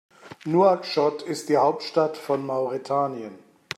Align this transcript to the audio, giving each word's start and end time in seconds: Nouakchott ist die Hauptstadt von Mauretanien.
Nouakchott 0.47 1.21
ist 1.21 1.49
die 1.49 1.57
Hauptstadt 1.57 2.17
von 2.17 2.43
Mauretanien. 2.43 3.37